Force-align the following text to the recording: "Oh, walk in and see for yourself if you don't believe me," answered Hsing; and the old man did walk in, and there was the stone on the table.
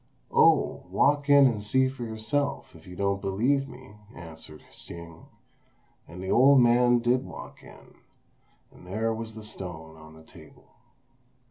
"Oh, 0.33 0.81
walk 0.89 1.29
in 1.29 1.45
and 1.45 1.63
see 1.63 1.87
for 1.87 2.03
yourself 2.03 2.75
if 2.75 2.87
you 2.87 2.95
don't 2.95 3.21
believe 3.21 3.69
me," 3.69 3.97
answered 4.15 4.63
Hsing; 4.71 5.27
and 6.07 6.23
the 6.23 6.31
old 6.31 6.59
man 6.59 6.97
did 6.97 7.23
walk 7.23 7.61
in, 7.61 7.93
and 8.71 8.87
there 8.87 9.13
was 9.13 9.35
the 9.35 9.43
stone 9.43 9.97
on 9.97 10.15
the 10.15 10.23
table. 10.23 10.71